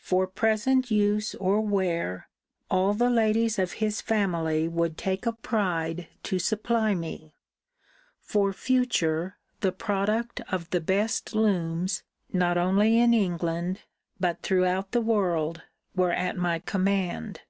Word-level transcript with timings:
For 0.00 0.26
present 0.26 0.90
use 0.90 1.36
or 1.36 1.60
wear, 1.60 2.28
all 2.72 2.92
the 2.92 3.08
ladies 3.08 3.56
of 3.56 3.74
his 3.74 4.00
family 4.00 4.66
would 4.66 4.98
take 4.98 5.26
a 5.26 5.32
pride 5.32 6.08
to 6.24 6.40
supply 6.40 6.92
me: 6.92 7.36
for 8.18 8.52
future, 8.52 9.38
the 9.60 9.70
product 9.70 10.40
of 10.50 10.68
the 10.70 10.80
best 10.80 11.36
looms, 11.36 12.02
not 12.32 12.58
only 12.58 12.98
in 12.98 13.14
England, 13.14 13.82
but 14.18 14.42
throughout 14.42 14.90
the 14.90 15.00
world, 15.00 15.62
were 15.94 16.10
at 16.10 16.36
my 16.36 16.58
command. 16.58 17.42